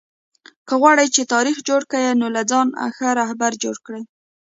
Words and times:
که 0.67 0.73
غواړى، 0.81 1.05
چي 1.15 1.21
تاریخ 1.33 1.57
جوړ 1.67 1.81
کئ؛ 1.91 2.05
نو 2.21 2.27
له 2.35 2.41
ځانه 2.51 2.83
ښه 2.95 3.07
راهبر 3.19 3.51
جوړ 3.63 3.75
کئ! 3.85 4.01